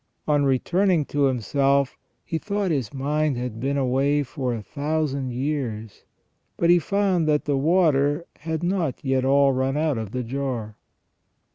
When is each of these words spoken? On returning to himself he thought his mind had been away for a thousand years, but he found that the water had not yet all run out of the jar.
On 0.27 0.43
returning 0.45 1.05
to 1.05 1.25
himself 1.25 1.95
he 2.25 2.39
thought 2.39 2.71
his 2.71 2.91
mind 2.91 3.37
had 3.37 3.59
been 3.59 3.77
away 3.77 4.23
for 4.23 4.51
a 4.51 4.63
thousand 4.63 5.31
years, 5.31 6.05
but 6.57 6.71
he 6.71 6.79
found 6.79 7.27
that 7.27 7.45
the 7.45 7.55
water 7.55 8.25
had 8.37 8.63
not 8.63 9.05
yet 9.05 9.23
all 9.23 9.51
run 9.53 9.77
out 9.77 9.99
of 9.99 10.09
the 10.09 10.23
jar. 10.23 10.75